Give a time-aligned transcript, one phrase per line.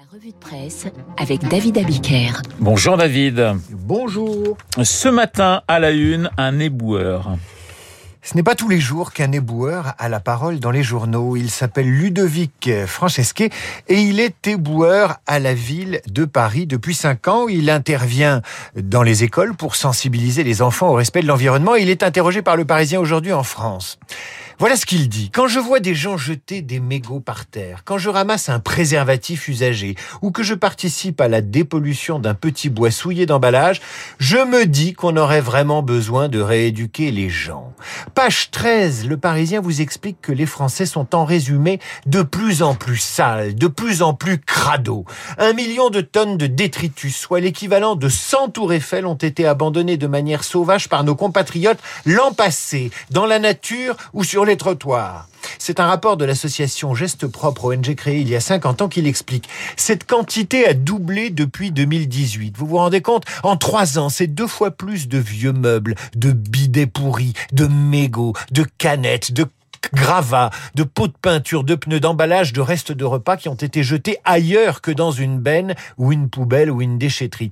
[0.00, 0.86] La revue de presse
[1.18, 2.40] avec David Abiker.
[2.58, 3.54] Bonjour David.
[3.70, 4.56] Bonjour.
[4.82, 7.36] Ce matin, à la une, un éboueur.
[8.22, 11.36] Ce n'est pas tous les jours qu'un éboueur a la parole dans les journaux.
[11.36, 13.50] Il s'appelle Ludovic Francesquet
[13.88, 17.48] et il est éboueur à la ville de Paris depuis cinq ans.
[17.48, 18.40] Il intervient
[18.76, 21.74] dans les écoles pour sensibiliser les enfants au respect de l'environnement.
[21.74, 23.98] Il est interrogé par le Parisien aujourd'hui en France.
[24.60, 25.30] Voilà ce qu'il dit.
[25.30, 29.48] Quand je vois des gens jeter des mégots par terre, quand je ramasse un préservatif
[29.48, 33.80] usagé ou que je participe à la dépollution d'un petit bois souillé d'emballage,
[34.18, 37.72] je me dis qu'on aurait vraiment besoin de rééduquer les gens.
[38.14, 42.74] Page 13, le Parisien vous explique que les Français sont en résumé de plus en
[42.74, 45.06] plus sales, de plus en plus crado.
[45.38, 49.96] Un million de tonnes de détritus, soit l'équivalent de 100 tours Eiffel, ont été abandonnés
[49.96, 55.28] de manière sauvage par nos compatriotes l'an passé, dans la nature ou sur les trottoirs.
[55.58, 59.02] C'est un rapport de l'association Geste Propre, ONG créée il y a 50 ans, qui
[59.02, 59.48] l'explique.
[59.76, 62.56] Cette quantité a doublé depuis 2018.
[62.56, 63.24] Vous vous rendez compte?
[63.42, 68.34] En trois ans, c'est deux fois plus de vieux meubles, de bidets pourris, de mégots,
[68.52, 69.46] de canettes, de
[69.92, 73.82] gravats, de pots de peinture, de pneus d'emballage, de restes de repas qui ont été
[73.82, 77.50] jetés ailleurs que dans une benne ou une poubelle ou une déchetterie.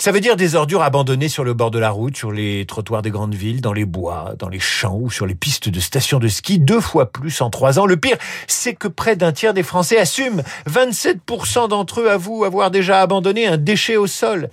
[0.00, 3.02] Ça veut dire des ordures abandonnées sur le bord de la route, sur les trottoirs
[3.02, 6.20] des grandes villes, dans les bois, dans les champs ou sur les pistes de stations
[6.20, 7.86] de ski, deux fois plus en trois ans.
[7.86, 10.44] Le pire, c'est que près d'un tiers des Français assument.
[10.70, 14.50] 27% d'entre eux avouent avoir déjà abandonné un déchet au sol.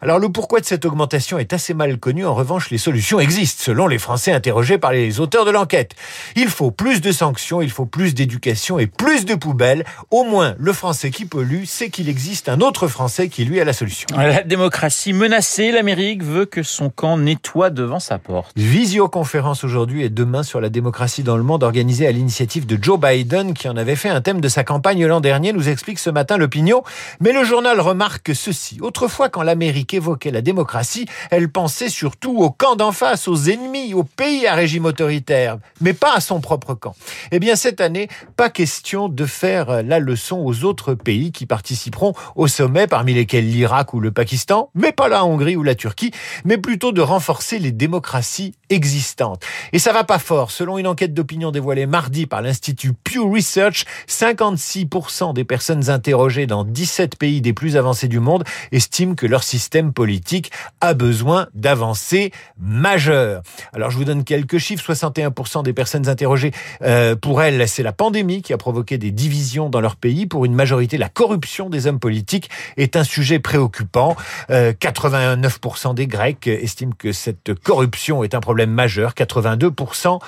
[0.00, 2.26] Alors le pourquoi de cette augmentation est assez mal connu.
[2.26, 5.94] En revanche, les solutions existent, selon les Français interrogés par les auteurs de l'enquête.
[6.34, 9.84] Il faut plus de sanctions, il faut plus d'éducation et plus de poubelles.
[10.10, 13.64] Au moins, le Français qui pollue sait qu'il existe un autre Français qui lui a
[13.64, 14.06] la solution.
[14.16, 18.52] La démocratie menacée, l'Amérique veut que son camp nettoie devant sa porte.
[18.56, 23.00] Visioconférence aujourd'hui et demain sur la démocratie dans le monde organisée à l'initiative de Joe
[23.00, 26.10] Biden qui en avait fait un thème de sa campagne l'an dernier, nous explique ce
[26.10, 26.82] matin l'opinion.
[27.20, 28.78] Mais le journal remarque ceci.
[28.80, 33.94] Autrefois, quand l'Amérique évoquait la démocratie, elle pensait surtout au camp d'en face, aux ennemis,
[33.94, 36.94] aux pays à régime autoritaire, mais pas à son propre camp.
[37.32, 42.14] Eh bien, cette année, pas question de faire la leçon aux autres pays qui participeront
[42.34, 46.12] au sommet, parmi lesquels l'Irak ou le Pakistan, mais pas la Hongrie ou la Turquie,
[46.44, 49.42] mais plutôt de renforcer les démocraties existantes.
[49.72, 50.50] Et ça va pas fort.
[50.50, 56.64] Selon une enquête d'opinion dévoilée mardi par l'Institut Pew Research, 56% des personnes interrogées dans
[56.64, 60.50] 17 pays des plus avancés du monde estiment que leur système politique
[60.80, 63.42] a besoin d'avancées majeures.
[63.72, 64.92] Alors je vous donne quelques chiffres.
[64.92, 69.68] 61% des personnes interrogées, euh, pour elles, c'est la pandémie qui a provoqué des divisions
[69.68, 70.26] dans leur pays.
[70.26, 74.16] Pour une majorité, la corruption des hommes politiques est un sujet préoccupant.
[74.50, 79.12] Euh, 89% des Grecs estiment que cette corruption est un problème majeur.
[79.14, 80.20] 82%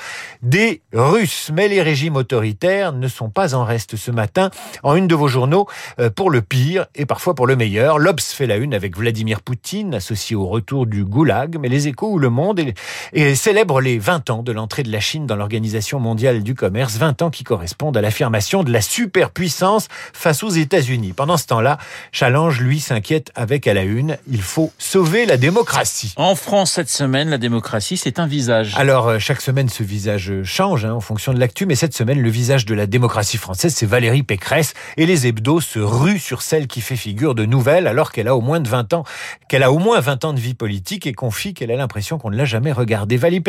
[0.43, 1.51] des Russes.
[1.53, 4.51] Mais les régimes autoritaires ne sont pas en reste ce matin.
[4.83, 5.67] En une de vos journaux,
[5.99, 9.38] euh, pour le pire et parfois pour le meilleur, l'Obs fait la une avec Vladimir
[9.41, 12.75] Poutine, associé au retour du goulag, mais les échos ou le monde et,
[13.13, 16.97] et célèbrent les 20 ans de l'entrée de la Chine dans l'Organisation mondiale du commerce,
[16.97, 21.13] 20 ans qui correspondent à l'affirmation de la superpuissance face aux États-Unis.
[21.13, 21.79] Pendant ce temps-là,
[22.13, 26.13] Challenge, lui, s'inquiète avec à la une, il faut sauver la démocratie.
[26.17, 28.75] En France, cette semaine, la démocratie, c'est un visage.
[28.77, 32.21] Alors, euh, chaque semaine, ce visage change hein, en fonction de l'actu, mais cette semaine,
[32.21, 36.43] le visage de la démocratie française, c'est Valérie Pécresse, et les hebdos se ruent sur
[36.43, 39.05] celle qui fait figure de nouvelle, alors qu'elle a au moins de 20 ans
[39.49, 42.31] qu'elle a au moins 20 ans de vie politique et confie qu'elle a l'impression qu'on
[42.31, 43.17] ne l'a jamais regardée.
[43.17, 43.41] Valérie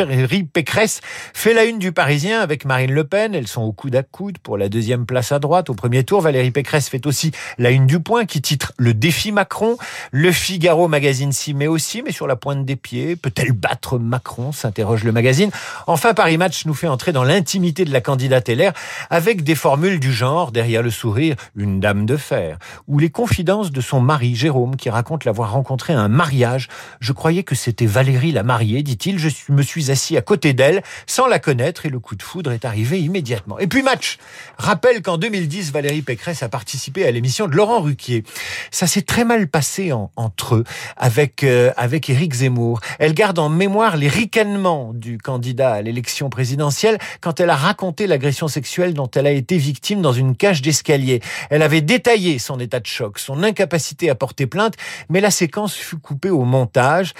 [0.44, 1.00] Pécresse
[1.34, 3.34] fait la une du Parisien avec Marine Le Pen.
[3.34, 6.20] Elles sont au coude à coude pour la deuxième place à droite au premier tour.
[6.20, 9.76] Valérie Pécresse fait aussi la une du Point qui titre Le défi Macron.
[10.10, 13.16] Le Figaro magazine s'y met aussi, mais sur la pointe des pieds.
[13.16, 15.50] Peut-elle battre Macron s'interroge le magazine.
[15.86, 18.72] Enfin, Paris Match nous fait entrer dans l'intimité de la candidate LR
[19.10, 22.58] avec des formules du genre, derrière le sourire, une dame de fer,
[22.88, 26.68] ou les confidences de son mari, Jérôme, qui raconte l'avoir rencontré à un mariage.
[27.00, 29.18] Je croyais que c'était Valérie la mariée, dit-il.
[29.18, 32.52] Je me suis assis à côté d'elle, sans la connaître, et le coup de foudre
[32.52, 33.58] est arrivé immédiatement.
[33.58, 34.18] Et puis match
[34.58, 38.24] Rappelle qu'en 2010, Valérie Pécresse a participé à l'émission de Laurent Ruquier.
[38.70, 40.64] Ça s'est très mal passé en, entre eux,
[40.96, 42.80] avec, euh, avec Éric Zemmour.
[42.98, 48.06] Elle garde en mémoire les ricanements du candidat à l'élection présidentielle quand elle a raconté
[48.06, 51.20] l'agression sexuelle dont elle a été victime dans une cage d'escalier.
[51.48, 54.74] Elle avait détaillé son état de choc, son incapacité à porter plainte,
[55.08, 57.14] mais la séquence fut coupée au montage.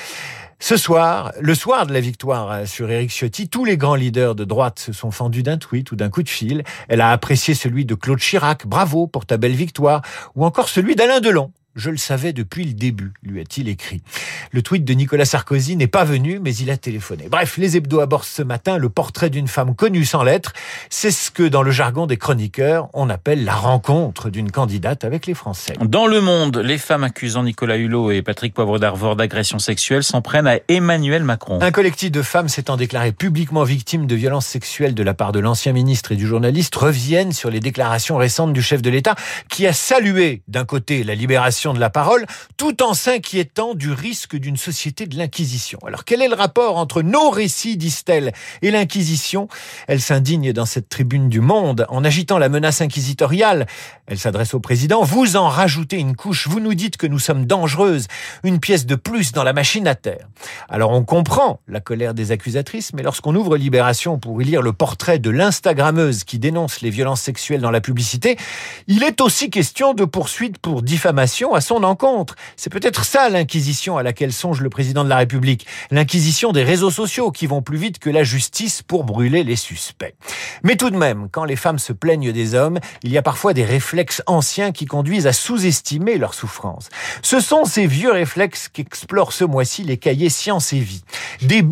[0.63, 4.45] Ce soir, le soir de la victoire sur Éric Ciotti, tous les grands leaders de
[4.45, 6.65] droite se sont fendus d'un tweet ou d'un coup de fil.
[6.89, 10.03] Elle a apprécié celui de Claude Chirac, bravo pour ta belle victoire,
[10.35, 11.51] ou encore celui d'Alain Delon.
[11.77, 14.03] Je le savais depuis le début, lui a-t-il écrit.
[14.51, 17.29] Le tweet de Nicolas Sarkozy n'est pas venu, mais il a téléphoné.
[17.31, 20.53] Bref, les hebdos abordent ce matin le portrait d'une femme connue sans lettres.
[20.89, 25.27] C'est ce que, dans le jargon des chroniqueurs, on appelle la rencontre d'une candidate avec
[25.27, 25.75] les Français.
[25.81, 30.23] Dans le monde, les femmes accusant Nicolas Hulot et Patrick Poivre d'Arvor d'agression sexuelle s'en
[30.23, 31.61] prennent à Emmanuel Macron.
[31.63, 35.39] Un collectif de femmes s'étant déclaré publiquement victime de violences sexuelles de la part de
[35.39, 39.15] l'ancien ministre et du journaliste reviennent sur les déclarations récentes du chef de l'État
[39.49, 42.27] qui a salué d'un côté la libération de la parole,
[42.57, 45.79] tout en s'inquiétant du risque d'une société de l'Inquisition.
[45.87, 49.47] Alors quel est le rapport entre nos récits, disent-elles, et l'Inquisition?
[49.87, 53.67] Elle s'indigne dans cette tribune du Monde en agitant la menace inquisitoriale.
[54.07, 55.03] Elle s'adresse au président.
[55.03, 56.49] Vous en rajoutez une couche.
[56.49, 58.07] Vous nous dites que nous sommes dangereuses.
[58.43, 60.27] Une pièce de plus dans la machine à terre.
[60.69, 64.73] Alors on comprend la colère des accusatrices, mais lorsqu'on ouvre Libération pour y lire le
[64.73, 68.39] portrait de l'Instagrammeuse qui dénonce les violences sexuelles dans la publicité,
[68.87, 72.37] il est aussi question de poursuite pour diffamation à son encontre.
[72.57, 75.67] C'est peut-être ça l'inquisition à laquelle songe le président de la République.
[75.91, 80.15] L'inquisition des réseaux sociaux qui vont plus vite que la justice pour brûler les suspects.
[80.63, 83.55] Mais tout de même, quand les femmes se plaignent des hommes, il y a parfois
[83.55, 86.89] des réflexes anciens qui conduisent à sous-estimer leur souffrance.
[87.23, 91.03] Ce sont ces vieux réflexes qu'explorent ce mois-ci les cahiers Sciences et Vie.
[91.43, 91.63] Des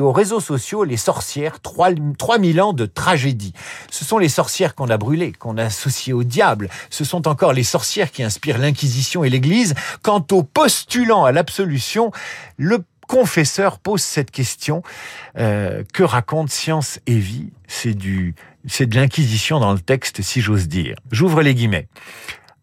[0.00, 3.52] aux réseaux sociaux, les sorcières, 3000 ans de tragédie.
[3.90, 6.68] Ce sont les sorcières qu'on a brûlées, qu'on a associées au diable.
[6.90, 9.74] Ce sont encore les sorcières qui inspirent l'Inquisition et l'Église.
[10.02, 12.12] Quant au postulant à l'absolution,
[12.56, 14.82] le confesseur pose cette question
[15.38, 17.50] euh, que raconte Science et Vie?
[17.66, 18.34] C'est du,
[18.66, 20.96] c'est de l'inquisition dans le texte, si j'ose dire.
[21.10, 21.88] J'ouvre les guillemets.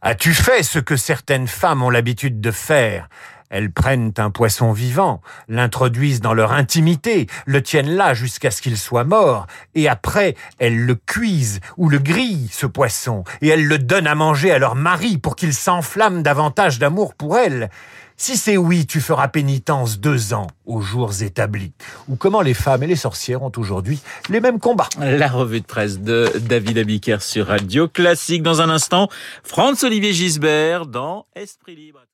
[0.01, 3.09] As-tu fait ce que certaines femmes ont l'habitude de faire?
[3.49, 8.77] Elles prennent un poisson vivant, l'introduisent dans leur intimité, le tiennent là jusqu'à ce qu'il
[8.77, 13.77] soit mort, et après elles le cuisent ou le grillent, ce poisson, et elles le
[13.77, 17.69] donnent à manger à leur mari pour qu'il s'enflamme davantage d'amour pour elles.
[18.17, 21.73] Si c'est oui, tu feras pénitence deux ans aux jours établis.
[22.07, 23.99] Ou comment les femmes et les sorcières ont aujourd'hui
[24.29, 24.87] les mêmes combats.
[24.99, 28.41] La revue de presse de David Abiker sur Radio Classique.
[28.41, 29.09] Dans un instant,
[29.43, 32.05] Franz-Olivier Gisbert dans Esprit Libre.